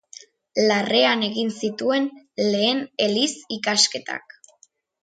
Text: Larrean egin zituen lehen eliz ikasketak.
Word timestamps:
Larrean 0.69 1.21
egin 1.27 1.53
zituen 1.65 2.09
lehen 2.47 2.83
eliz 3.09 3.31
ikasketak. 3.61 4.41